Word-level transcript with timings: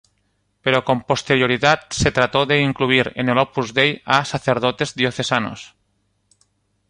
Pero 0.63 0.83
con 0.83 1.03
posterioridad 1.05 1.81
se 1.91 2.11
trató 2.11 2.47
de 2.47 2.59
incluir 2.59 3.11
en 3.13 3.29
el 3.29 3.37
Opus 3.37 3.71
Dei 3.75 4.01
a 4.05 4.25
sacerdotes 4.25 4.95
diocesanos. 4.95 5.75